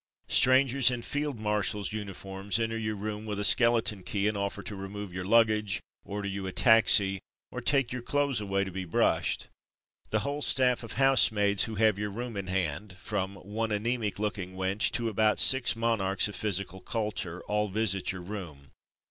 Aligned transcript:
Strangers, 0.29 0.89
in 0.89 1.03
Field 1.03 1.39
MarshaFs 1.39 1.93
uniforms, 1.93 2.57
enter 2.57 2.75
your 2.75 2.95
room 2.95 3.27
with 3.27 3.39
a 3.39 3.43
skeleton 3.43 4.01
key, 4.01 4.27
and 4.27 4.35
offer 4.35 4.63
to 4.63 4.75
remove 4.75 5.13
your 5.13 5.25
luggage, 5.25 5.79
order 6.05 6.27
you 6.27 6.47
a 6.47 6.51
taxi, 6.51 7.19
or 7.51 7.61
take 7.61 7.91
your 7.91 8.01
clothes 8.01 8.41
away 8.41 8.63
to 8.63 8.71
be 8.71 8.83
brushed. 8.83 9.47
The 10.09 10.21
whole 10.21 10.41
staff 10.41 10.81
of 10.81 10.93
housemaids 10.93 11.65
who 11.65 11.75
have 11.75 11.99
your 11.99 12.09
room 12.09 12.35
in 12.35 12.47
hand— 12.47 12.97
from 12.97 13.35
one 13.35 13.69
anaemic 13.71 14.17
looking 14.17 14.55
wench 14.55 14.89
to 14.93 15.07
about 15.07 15.37
six 15.39 15.75
monarchs 15.75 16.27
of 16.27 16.35
physical 16.35 16.79
culture— 16.81 17.43
all 17.47 17.69
visit 17.69 18.11
your 18.11 18.21
room. 18.23 18.71